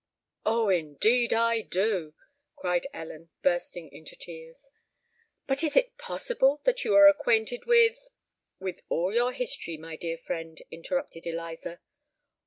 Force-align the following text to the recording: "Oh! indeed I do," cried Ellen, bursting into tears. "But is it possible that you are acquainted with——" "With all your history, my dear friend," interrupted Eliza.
"Oh! 0.47 0.69
indeed 0.69 1.31
I 1.31 1.61
do," 1.61 2.15
cried 2.55 2.87
Ellen, 2.91 3.29
bursting 3.43 3.87
into 3.91 4.15
tears. 4.15 4.71
"But 5.45 5.63
is 5.63 5.77
it 5.77 5.95
possible 5.99 6.59
that 6.63 6.83
you 6.83 6.95
are 6.95 7.05
acquainted 7.07 7.65
with——" 7.67 8.09
"With 8.57 8.81
all 8.89 9.13
your 9.13 9.31
history, 9.31 9.77
my 9.77 9.95
dear 9.95 10.17
friend," 10.17 10.59
interrupted 10.71 11.27
Eliza. 11.27 11.81